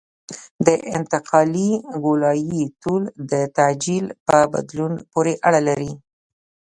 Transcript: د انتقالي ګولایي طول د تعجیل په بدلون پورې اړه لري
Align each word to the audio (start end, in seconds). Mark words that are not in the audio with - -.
د 0.67 0.67
انتقالي 0.97 1.71
ګولایي 2.03 2.63
طول 2.83 3.03
د 3.31 3.33
تعجیل 3.57 4.05
په 4.27 4.37
بدلون 4.53 4.93
پورې 5.11 5.33
اړه 5.47 5.61
لري 5.67 5.93